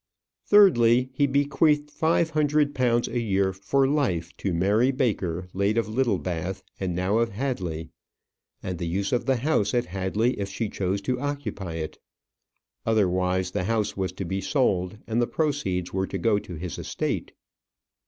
[0.47, 5.87] Thirdly, he bequeathed five hundred pounds a year for life to Mary Baker, late of
[5.87, 7.91] Littlebath, and now of Hadley;
[8.63, 11.99] and the use of the house at Hadley if she chose to occupy it.
[12.83, 16.79] Otherwise, the house was to be sold, and the proceeds were to go to his
[16.79, 17.33] estate.